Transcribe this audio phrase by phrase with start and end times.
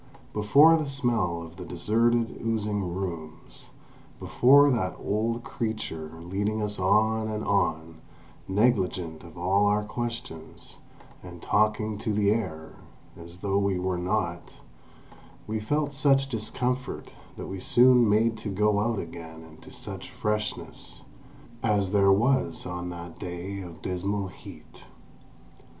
[0.33, 3.69] Before the smell of the deserted, oozing rooms,
[4.19, 8.01] before that old creature leading us on and on,
[8.47, 10.79] negligent of all our questions,
[11.21, 12.77] and talking to the air,
[13.15, 14.55] as though we were not,
[15.45, 21.03] we felt such discomfort that we soon made to go out again into such freshness
[21.61, 24.85] as there was on that day of dismal heat.